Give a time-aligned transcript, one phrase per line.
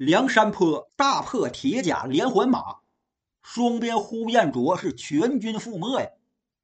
[0.00, 2.78] 梁山坡大破铁甲连环马，
[3.42, 6.08] 双边呼延灼是全军覆没呀，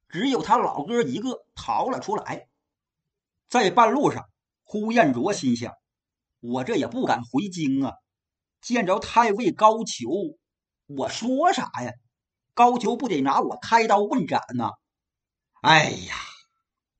[0.08, 2.49] 只有他老哥一个逃了出来。
[3.46, 4.26] 在半路上，
[4.64, 5.75] 呼延灼心想：
[6.41, 7.92] 我这也不敢回京啊，
[8.62, 10.39] 见着太尉高俅，
[10.87, 11.93] 我说啥呀？
[12.55, 14.71] 高俅不得拿我开刀问斩呐？
[15.61, 16.14] 哎呀，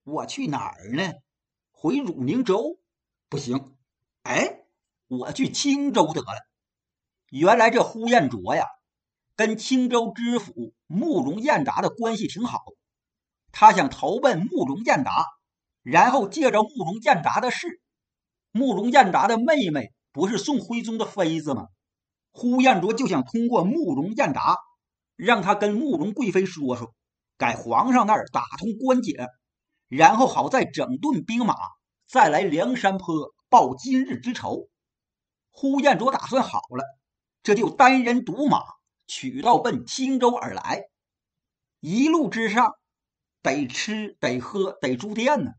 [0.05, 1.14] 我去哪儿呢？
[1.71, 2.79] 回汝宁州
[3.30, 3.75] 不行，
[4.25, 4.55] 哎，
[5.09, 6.39] 我去青州得了。
[7.30, 8.67] 原来这呼延灼呀，
[9.36, 12.63] 跟青州知府慕容彦达的关系挺好，
[13.53, 15.27] 他想投奔慕容彦达，
[15.82, 17.80] 然后借着慕容彦达的事，
[18.53, 21.66] 慕容彦达的妹妹不是宋徽宗的妃子吗？
[22.32, 24.57] 呼延灼就想通过慕容彦达。
[25.16, 26.93] 让他跟慕容贵妃说说，
[27.38, 29.29] 改皇上那儿打通关节，
[29.88, 31.54] 然后好再整顿兵马，
[32.06, 34.69] 再来梁山坡报今日之仇。
[35.58, 36.84] 呼延灼打算好了，
[37.42, 38.62] 这就单人独马
[39.06, 40.90] 取道奔青州而来。
[41.80, 42.74] 一路之上，
[43.40, 45.52] 得吃得喝得住店呢。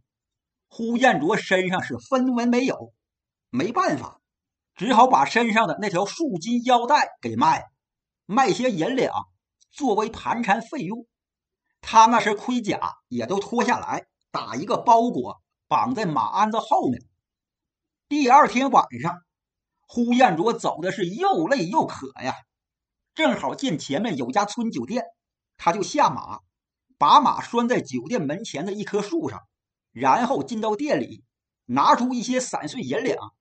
[0.68, 2.94] 呼延灼身上是分文没有，
[3.50, 4.22] 没办法，
[4.76, 7.66] 只好把身上的那条束金腰带给卖，
[8.28, 9.12] 卖些银两。
[9.72, 11.08] 作为盘缠费用，
[11.82, 17.02] 他那身盔甲也都脱下来，打一个包裹，绑在马鞍子后面。
[18.08, 19.24] 第二天晚上，
[19.88, 22.36] 呼延灼走的是又累又渴呀，
[23.16, 25.06] 正好见前面有家村酒店，
[25.56, 26.42] 他就下马，
[26.98, 29.42] 把马拴在酒店门前的一棵树上，
[29.92, 31.24] 然后进到店里，
[31.66, 33.34] 拿出一些散碎银两，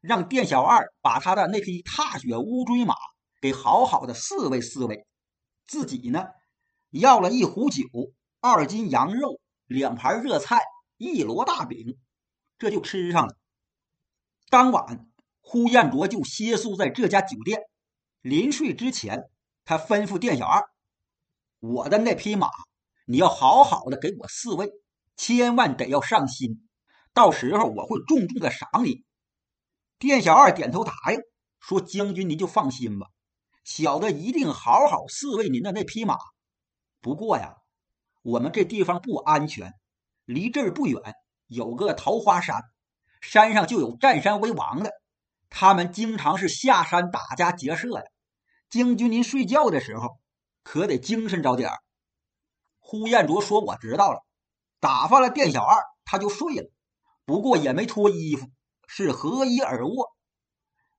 [0.00, 2.94] 让店小二把他的那匹踏雪乌骓马
[3.40, 5.06] 给好好的侍喂侍喂。
[5.66, 6.26] 自己呢，
[6.90, 7.82] 要了一壶酒，
[8.40, 10.60] 二斤羊肉，两盘热菜，
[10.98, 11.98] 一摞大饼，
[12.58, 13.34] 这就吃上了。
[14.50, 15.08] 当晚，
[15.46, 17.60] 呼延灼就歇宿在这家酒店。
[18.22, 19.24] 临睡之前，
[19.64, 20.64] 他吩咐店小二
[21.60, 22.48] ：“我的那匹马，
[23.04, 24.72] 你要好好的给我侍卫，
[25.16, 26.66] 千万得要上心。
[27.12, 29.04] 到时候我会重重的赏你。”
[30.00, 31.20] 店小二点头答应，
[31.60, 33.08] 说：“将军您就放心吧。”
[33.62, 36.16] 小的一定好好侍卫您的那匹马。
[37.00, 37.56] 不过呀，
[38.22, 39.74] 我们这地方不安全，
[40.24, 41.00] 离这儿不远
[41.46, 42.62] 有个桃花山，
[43.20, 44.90] 山上就有占山为王的，
[45.56, 48.02] 他们经常是下山打家劫舍呀。
[48.68, 50.18] 将军您睡觉的时候
[50.64, 51.78] 可得精神着点儿。
[52.80, 54.24] 呼延灼说：“我知道了。”
[54.80, 56.68] 打发了店小二，他就睡了。
[57.24, 58.50] 不过也没脱衣服，
[58.88, 60.12] 是合衣而卧，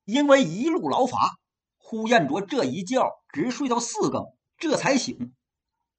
[0.06, 1.38] 因为一路劳乏。
[1.76, 4.24] 呼延灼这一觉直睡到四更，
[4.58, 5.36] 这才醒。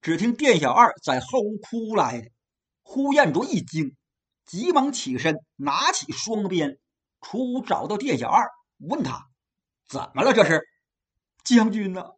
[0.00, 2.30] 只听店小二在后屋哭来的，
[2.82, 3.94] 呼延灼一惊，
[4.46, 6.78] 急忙起身，拿起双鞭，
[7.20, 9.26] 出屋找到店小二，问他
[9.88, 10.32] 怎么了？
[10.32, 10.62] 这是
[11.44, 12.10] 将军呢？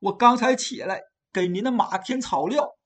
[0.00, 2.76] 我刚才起来给您的马添草料，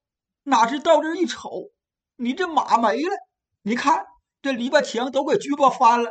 [0.45, 1.71] 哪知到这一瞅，
[2.17, 3.17] 你这马没了。
[3.63, 4.05] 你看
[4.41, 6.11] 这篱笆墙都给锯破翻了。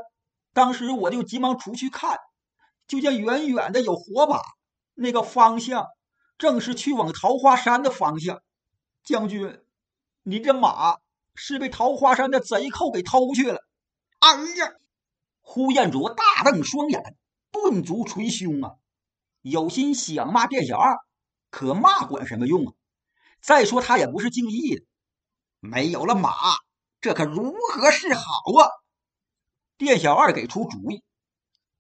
[0.54, 2.18] 当时我就急忙出去看。
[2.88, 4.42] 就见远远的有火把，
[4.96, 5.86] 那个方向
[6.38, 8.42] 正是去往桃花山的方向。
[9.02, 9.64] 将军，
[10.24, 10.98] 你这马
[11.34, 13.60] 是被桃花山的贼寇给偷去了。
[14.20, 14.74] 哎呀！
[15.54, 17.18] 呼延灼大瞪双眼，
[17.52, 18.76] 顿足捶胸啊！
[19.42, 20.98] 有心想骂店小二，
[21.50, 22.74] 可骂管什么用啊？
[23.42, 24.86] 再说他也不是敬意的，
[25.60, 26.32] 没有了马，
[27.02, 28.64] 这可如何是好啊？
[29.78, 31.04] 店小二给出主意，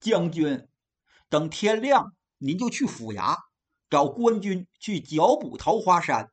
[0.02, 0.68] 将军。
[1.30, 3.38] 等天亮，您就去府衙
[3.90, 6.30] 找官军去剿捕桃花山，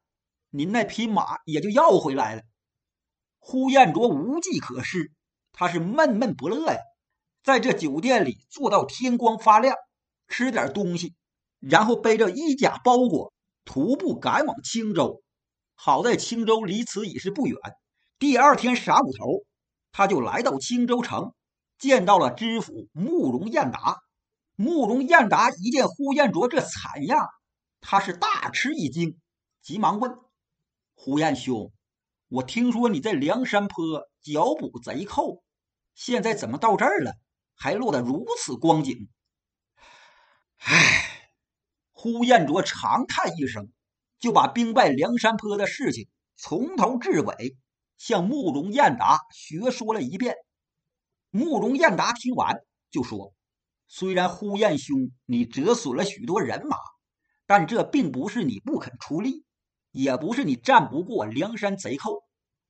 [0.51, 2.43] 您那匹马也就要回来了。
[3.39, 5.13] 呼延灼无计可施，
[5.53, 6.81] 他是闷闷不乐呀，
[7.49, 9.75] 在这酒店里坐到天光发亮，
[10.29, 11.15] 吃点东西，
[11.59, 13.33] 然后背着衣甲包裹，
[13.65, 15.23] 徒步赶往青州。
[15.75, 17.57] 好在青州离此已是不远。
[18.19, 19.47] 第二天晌午头，
[19.93, 21.33] 他就来到青州城，
[21.79, 23.97] 见到了知府慕容彦达。
[24.55, 27.29] 慕容彦达一见呼延灼这惨样，
[27.81, 29.19] 他是大吃一惊，
[29.63, 30.19] 急忙问
[30.95, 31.73] ：“呼延兄，
[32.29, 35.43] 我听说你在梁山坡剿捕贼寇，
[35.95, 37.13] 现在怎么到这儿了，
[37.59, 39.09] 还落得如此光景？”
[40.59, 41.33] 唉，
[41.91, 43.71] 呼延灼长叹一声，
[44.19, 47.57] 就把兵败梁山坡的事情从头至尾
[47.97, 50.37] 向慕容彦达学说了一遍。
[51.31, 52.57] 慕容彦达听完
[52.91, 53.35] 就说。
[53.91, 56.77] 虽然呼延兄你折损了许多人马，
[57.47, 59.47] 但这并不是你不肯出力，
[59.93, 62.23] 也不是你战不过梁山贼寇，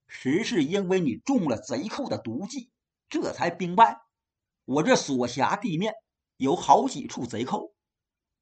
[0.07, 2.71] 实是因为你中了贼寇的毒计，
[3.09, 3.99] 这才兵败。
[4.69, 5.95] 我这所辖地面
[6.37, 7.73] 有好几处贼寇。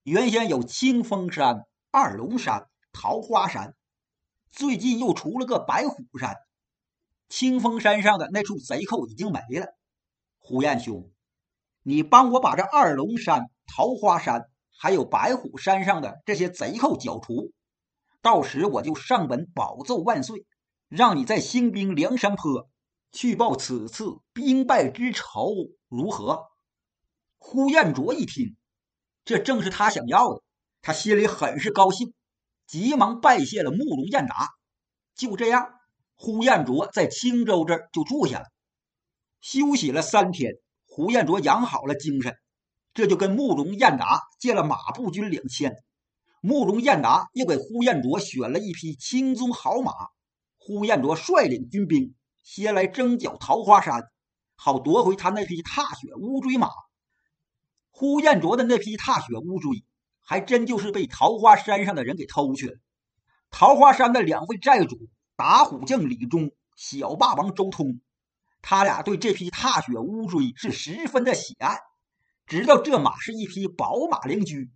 [0.02, 3.76] 原先有清风山、二龙山、桃花山，
[4.50, 6.34] 最近又出了个白虎山。
[7.28, 9.68] 清风山上的那处贼寇已经没了。
[10.38, 11.12] 胡彦兄，
[11.84, 17.52] 你帮我把这二龙山、桃花山还有白虎山上的这些贼寇剿除，
[18.20, 20.44] 到时我就上本保奏万岁，
[20.88, 22.68] 让你在兴兵梁山坡。
[23.12, 25.54] 去报此次兵败之仇，
[25.88, 26.42] 如何？
[27.38, 28.56] 呼延灼一听，
[29.24, 30.42] 这正是他想要的，
[30.82, 32.12] 他心里很是高兴，
[32.66, 34.48] 急忙拜谢了慕容彦达。
[35.14, 35.70] 就这样，
[36.14, 38.46] 呼延灼在青州这儿就住下了，
[39.40, 40.52] 休息了三天。
[40.88, 42.34] 呼延灼养好了精神，
[42.94, 45.74] 这就跟慕容彦达借了马步军两千。
[46.40, 49.92] 慕容彦达又给呼延灼选了一匹青鬃好马，
[50.58, 52.14] 呼延灼率领军兵。
[52.46, 54.08] 先来征剿桃花山，
[54.54, 56.68] 好夺回他那匹踏雪乌骓马。
[57.90, 59.82] 呼延灼的那匹踏雪乌骓，
[60.20, 62.78] 还真就是被桃花山上的人给偷去了。
[63.50, 64.96] 桃花山的两位寨主
[65.34, 68.00] 打虎将李忠、小霸王周通，
[68.62, 71.80] 他俩对这匹踏雪乌骓是十分的喜爱，
[72.46, 74.70] 知道这马是一匹宝马良驹。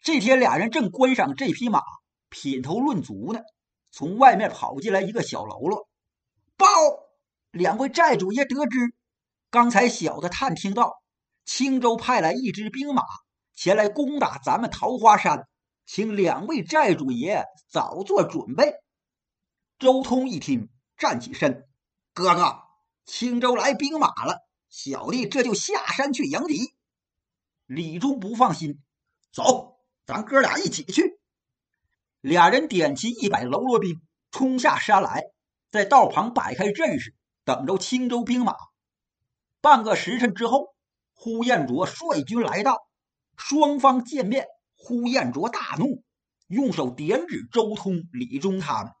[0.00, 1.82] 这天，俩人正观赏这匹马，
[2.30, 3.40] 品头论足呢，
[3.90, 5.86] 从外面跑进来一个小喽啰。
[6.58, 6.66] 报！
[7.52, 8.92] 两位寨主爷得知，
[9.50, 11.00] 刚才小的探听到，
[11.46, 13.02] 青州派来一支兵马
[13.54, 15.48] 前来攻打咱们桃花山，
[15.86, 18.74] 请两位寨主爷早做准备。
[19.78, 21.66] 周通一听，站起身
[22.12, 22.58] ：“哥哥，
[23.06, 26.74] 青州来兵马了，小弟这就下山去迎敌。”
[27.66, 28.82] 李忠不放心
[29.32, 31.20] ：“走，咱哥俩一起去。”
[32.20, 34.02] 俩人点齐一百喽啰兵，
[34.32, 35.22] 冲下山来。
[35.70, 38.54] 在道旁摆开阵势，等着青州兵马。
[39.60, 40.74] 半个时辰之后，
[41.14, 42.86] 呼延灼率军来到，
[43.36, 46.02] 双方见面，呼延灼大怒，
[46.46, 48.92] 用手点指周通、李忠他们：“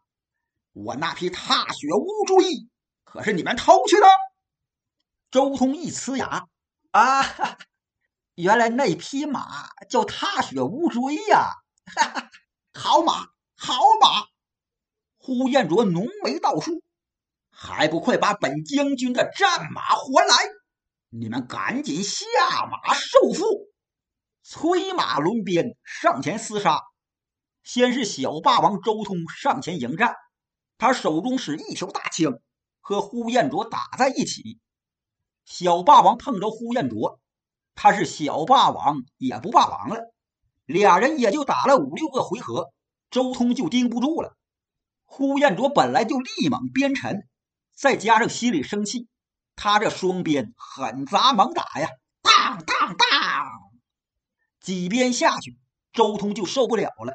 [0.74, 2.68] 我那匹踏雪乌骓，
[3.04, 4.06] 可是你们偷去的？”
[5.30, 6.46] 周通一呲牙
[6.90, 7.56] ：“啊，
[8.34, 11.50] 原来那匹马叫踏雪乌骓呀！
[11.94, 12.30] 哈哈，
[12.74, 14.26] 好马，好马！”
[15.28, 16.82] 呼延灼浓眉倒竖，
[17.50, 20.34] 还不快把本将军的战马还来！
[21.10, 22.24] 你们赶紧下
[22.64, 23.68] 马受缚！
[24.42, 26.80] 催马轮鞭上前厮杀。
[27.62, 30.14] 先是小霸王周通上前迎战，
[30.78, 32.40] 他手中使一条大枪，
[32.80, 34.58] 和呼延灼打在一起。
[35.44, 37.20] 小霸王碰着呼延灼，
[37.74, 40.10] 他是小霸王也不霸王了。
[40.64, 42.72] 俩人也就打了五六个回合，
[43.10, 44.37] 周通就盯不住了。
[45.10, 47.26] 呼延灼本来就力猛鞭沉，
[47.74, 49.08] 再加上心里生气，
[49.56, 51.88] 他这双鞭狠砸猛打呀，
[52.22, 53.48] 当当当，
[54.60, 55.58] 几鞭下去，
[55.92, 57.14] 周通就受不了了。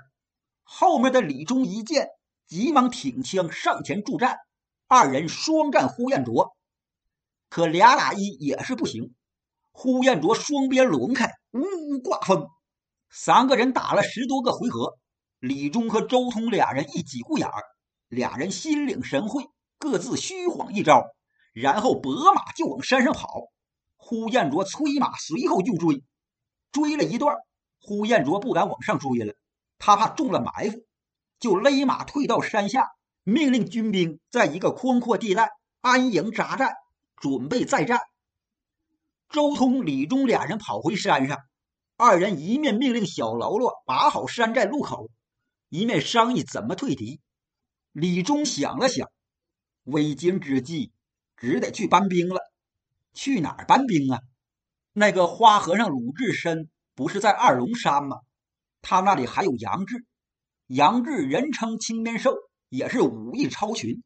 [0.63, 2.09] 后面的李忠一见，
[2.47, 4.37] 急忙挺枪上前助战，
[4.87, 6.57] 二人双战呼延灼，
[7.47, 9.13] 可俩打一也是不行。
[9.71, 12.47] 呼延灼双鞭抡开，呜呜刮风，
[13.09, 14.97] 三个人打了十多个回合，
[15.39, 17.63] 李忠和周通俩人一挤顾眼儿。
[18.13, 21.03] 俩人心领神会，各自虚晃一招，
[21.53, 23.51] 然后拨马就往山上跑。
[23.95, 26.03] 呼延灼催马随后就追，
[26.71, 27.37] 追了一段，
[27.81, 29.33] 呼延灼不敢往上追了，
[29.79, 30.85] 他怕中了埋伏，
[31.39, 32.89] 就勒马退到山下，
[33.23, 36.75] 命令军兵在一个宽阔地带安营扎寨，
[37.15, 38.01] 准备再战。
[39.29, 41.39] 周通、李忠俩人跑回山上，
[41.95, 45.09] 二人一面命令小喽啰把好山寨路口，
[45.69, 47.21] 一面商议怎么退敌。
[47.93, 49.07] 李忠想了想，
[49.83, 50.91] 危急之际，
[51.37, 52.41] 只得去搬兵了。
[53.13, 54.19] 去哪儿搬兵啊？
[54.93, 58.17] 那个花和尚鲁智深不是在二龙山吗？
[58.81, 60.05] 他那里还有杨志。
[60.65, 62.33] 杨志人称青面兽，
[62.67, 64.01] 也是武艺超群。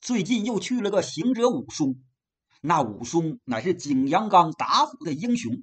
[0.00, 2.02] 最近又去了个行者武松，
[2.60, 5.62] 那武松乃是景阳冈打虎的英雄。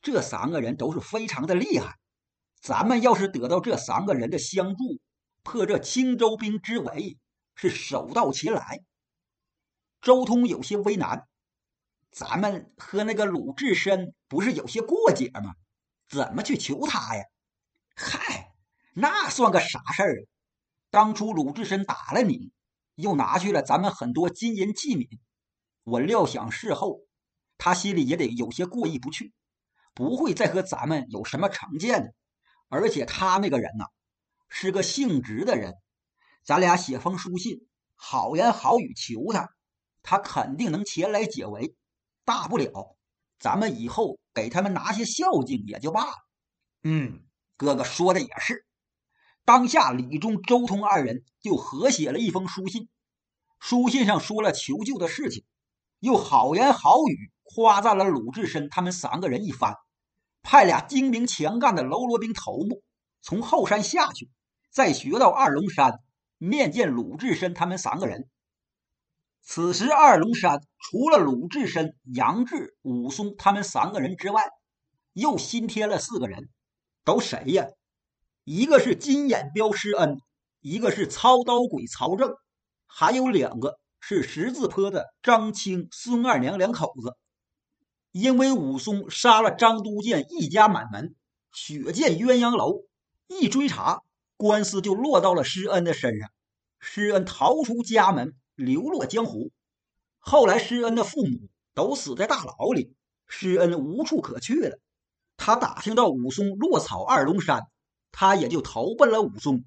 [0.00, 1.96] 这三个人都是非常的厉害。
[2.62, 5.00] 咱们要是得到这三个人的相助，
[5.42, 7.18] 破这青州兵之围
[7.54, 8.82] 是手到擒来。
[10.00, 11.28] 周通有些为难，
[12.10, 15.54] 咱们和那个鲁智深不是有些过节吗？
[16.08, 17.24] 怎么去求他呀？
[17.94, 18.52] 嗨，
[18.94, 20.26] 那算个啥事儿？
[20.90, 22.52] 当初鲁智深打了你，
[22.96, 25.18] 又拿去了咱们很多金银器皿，
[25.84, 27.00] 我料想事后
[27.56, 29.32] 他心里也得有些过意不去，
[29.94, 32.12] 不会再和咱们有什么成见的。
[32.68, 33.86] 而且他那个人呐。
[34.54, 35.72] 是个性直的人，
[36.44, 37.66] 咱俩写封书信，
[37.96, 39.48] 好言好语求他，
[40.02, 41.74] 他肯定能前来解围。
[42.22, 42.94] 大不了，
[43.38, 46.12] 咱们以后给他们拿些孝敬也就罢了。
[46.82, 47.24] 嗯，
[47.56, 48.66] 哥哥说的也是。
[49.46, 52.90] 当下李忠、周通二人就合写了一封书信，
[53.58, 55.44] 书信上说了求救的事情，
[55.98, 59.76] 又好言好语夸赞了鲁智深他们三个人一番，
[60.42, 62.82] 派俩精明强干的喽啰兵头目
[63.22, 64.30] 从后山下去，
[64.72, 66.00] 再学到二龙山
[66.38, 68.28] 面见鲁智深他们三个人。
[69.42, 74.48] 此时二龙山除了鲁智深、杨志、武松他们三个人之外，
[75.12, 76.48] 又新添了四个人，
[77.04, 77.66] 都谁呀？
[78.44, 80.16] 一个是金眼彪施恩，
[80.60, 82.34] 一个是操刀鬼曹正，
[82.86, 87.16] 还有两个是十字坡的张青、孙二娘两口子。
[88.10, 91.14] 因为武松杀了张都监一家满门，
[91.52, 92.84] 血溅鸳鸯楼，
[93.26, 94.00] 一追查，
[94.42, 96.28] 官司就落到了施恩的身上。
[96.80, 99.52] 施恩逃出家门，流落江湖。
[100.18, 102.94] 后来施恩的父母都死在大牢里，
[103.26, 104.78] 施恩无处可去了。
[105.36, 107.68] 他打听到武松落草二龙山。
[108.14, 109.64] 他也就投奔了武松。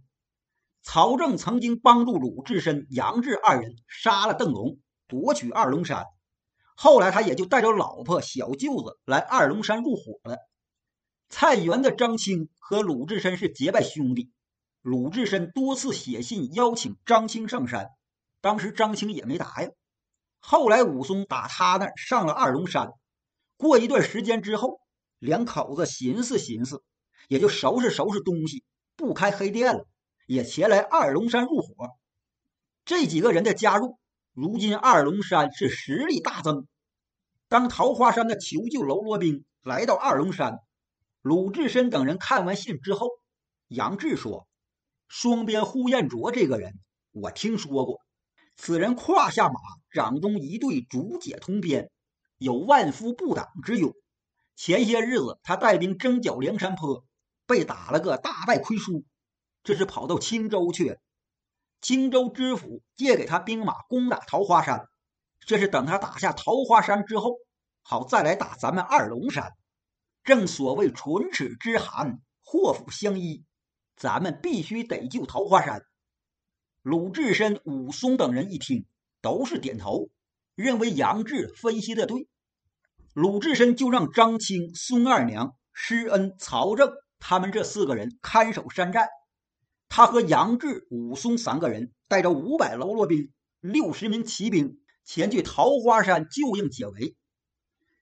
[0.83, 4.77] 曹正曾经帮助鲁智深、杨志二人杀了邓龙，
[5.07, 6.05] 夺取二龙山。
[6.75, 10.37] 后来他也就带着老婆、小舅子来二龙山入伙了。
[11.27, 14.31] 菜园的张青和鲁智深是结拜兄弟，
[14.85, 17.87] 鲁智深多次写信邀请张青上山，
[18.39, 19.71] 当时张青也没答应。
[20.39, 22.91] 后来武松打他那上了二龙山，
[23.57, 24.79] 过一段时间之后，
[25.17, 26.83] 两口子寻思寻思。
[27.27, 28.63] 也就收拾收拾东西，
[28.95, 29.87] 不开黑店了，
[30.27, 31.89] 也前来二龙山入伙。
[32.85, 33.97] 这几个人的加入，
[34.33, 36.67] 如今二龙山是实力大增。
[37.47, 40.59] 当桃花山的求救喽啰兵来到二龙山，
[41.23, 43.07] 鲁智深等人看完信之后，
[43.67, 44.47] 杨志说
[45.07, 46.79] ：“双边呼延灼这个人，
[47.11, 48.01] 我听说过。
[48.55, 49.59] 此人胯下马，
[49.91, 51.91] 掌中一对竹节铜鞭，
[52.37, 53.93] 有万夫不挡之勇。
[54.55, 57.05] 前些日子，他带兵征剿梁山坡。”
[57.47, 59.05] 被打了个大败亏输，
[59.63, 60.97] 这是跑到青州去了。
[61.79, 64.89] 青州知府借给他兵马攻打桃花山，
[65.41, 67.35] 这是等他打下桃花山之后，
[67.83, 69.53] 好再来打咱们二龙山。
[70.23, 73.45] 正所谓唇齿之寒，祸福相依，
[73.95, 75.81] 咱们必须得救桃花山。
[76.81, 78.85] 鲁智深、武松等人一听，
[79.21, 80.09] 都是点头，
[80.55, 82.27] 认为杨志分析的对。
[83.13, 86.91] 鲁智深就让张青、孙二娘、施恩、曹正。
[87.17, 89.07] 他们这四个人看守山寨，
[89.89, 97.15] 他和杨志、武松三个人带着五百喽啰兵、六十名骑兵前去桃花山救应解围。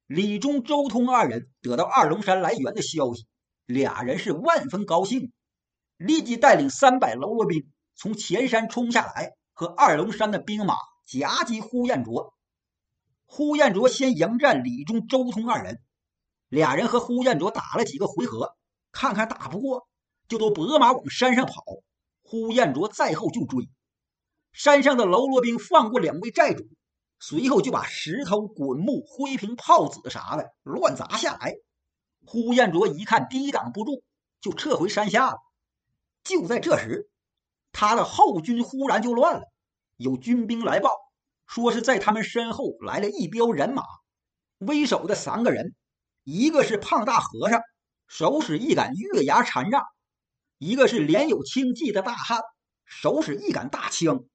[0.08, 3.28] 李忠、周通二人得到二龙山来援的消息，
[3.66, 5.32] 俩人是万分高兴，
[5.98, 12.34] 立即带领三百喽啰兵从前山冲下来，和二龙山的兵马夹击呼延灼。
[13.26, 15.82] 呼延灼先迎战李忠、周通二人，
[16.50, 18.56] 俩人和呼延灼打了几个回合。
[18.92, 19.88] 看看打不过，
[20.28, 21.64] 就都拨马往山上跑。
[22.22, 23.70] 呼延灼在后就追。
[24.52, 26.64] 山上的喽啰兵放过两位寨主，
[27.20, 31.56] 随后就把石头、滚木、灰瓶、炮子啥的乱砸下来。
[32.26, 34.04] 呼延灼一看抵挡不住，
[34.42, 35.38] 就撤回山下了。
[36.24, 37.10] 就在这时，
[37.72, 39.44] 他的后军忽然就乱了。
[39.98, 40.92] 有军兵来报，
[41.46, 43.84] 说是在他们身后来了一彪人马，
[44.58, 45.75] 为首的三个人，
[46.24, 47.62] 一个是胖大和尚。
[48.08, 49.84] 手使一杆月牙禅杖，
[50.60, 52.42] 一个是脸有青迹的大汉，
[52.86, 54.27] 手使一杆大枪；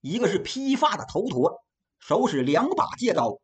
[0.00, 1.60] 一个是披发的头陀，
[1.98, 3.40] 手使两把戒刀。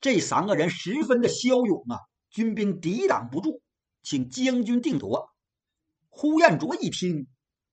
[0.00, 1.98] 这三个人十分的骁勇啊，
[2.30, 3.60] 军兵抵挡不住，
[4.02, 5.28] 请将军定夺。
[6.18, 7.26] 呼延灼一听，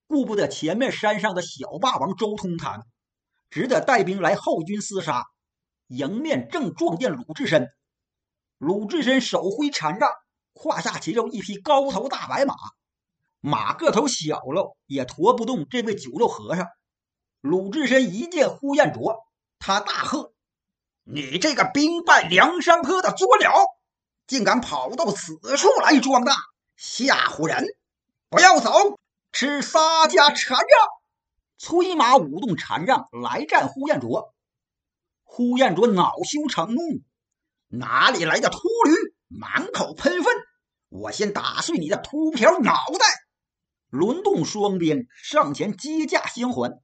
[0.05, 2.85] 顾不得前面山上的小霸王周通他们，
[3.49, 5.23] 只得带兵来后军厮杀。
[5.87, 7.69] 迎面正撞见鲁智深，
[8.57, 10.09] 鲁智深手挥禅杖。
[10.53, 12.53] 胯下骑着一匹高头大白马，
[13.39, 16.67] 马个头小了，也驮不动这位酒肉和尚。
[17.39, 19.23] 鲁智深一见呼延灼，
[19.57, 20.33] 他大喝
[21.03, 23.53] ：“你这个兵败梁山坡的作鸟，
[24.27, 26.35] 竟敢跑到此处来装大，
[26.75, 27.65] 吓唬人！
[28.33, 28.97] 不要走，
[29.31, 30.67] 吃洒家禅杖！”
[31.59, 34.33] 催马舞动禅杖来战呼延灼。
[35.21, 36.81] 呼延灼恼羞成怒，
[37.67, 38.95] 哪里来的秃驴？
[39.27, 40.33] 满口喷粪！
[40.89, 43.05] 我先打碎你的秃瓢脑袋！
[43.89, 46.81] 轮动双鞭上前接驾相还，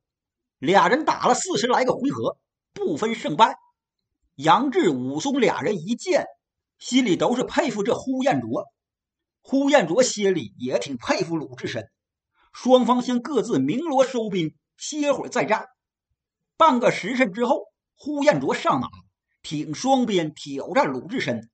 [0.60, 2.38] 俩人打了四十来个回合，
[2.74, 3.58] 不分胜败。
[4.36, 6.28] 杨志、武松俩人一见，
[6.78, 8.68] 心里都是佩服这呼延灼。
[9.42, 11.90] 呼延灼心里也挺佩服鲁智深。
[12.52, 15.68] 双方先各自鸣锣收兵，歇会儿再战。
[16.58, 17.66] 半个时辰之后，
[17.96, 18.90] 呼延灼上马，
[19.42, 21.50] 挺双鞭挑战鲁智深。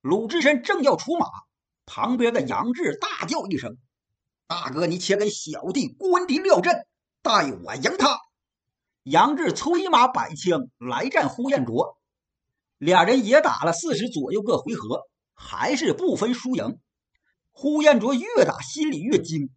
[0.00, 1.26] 鲁智深正要出马，
[1.86, 3.78] 旁边的杨志大叫一声
[4.48, 6.86] ：“大哥，你且给小弟关敌撂阵，
[7.22, 8.18] 待我赢他！”
[9.04, 11.98] 杨志催马摆枪来战呼延灼，
[12.78, 15.02] 俩人也打了四十左右个回合，
[15.34, 16.78] 还是不分输赢。
[17.52, 19.50] 呼延灼越打心里越惊，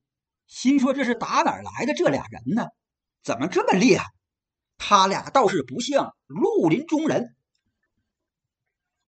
[0.45, 2.67] 心说：“这是打哪来的这俩人呢？
[3.23, 4.05] 怎么这么厉害？
[4.77, 7.34] 他俩倒是不像绿林中人。”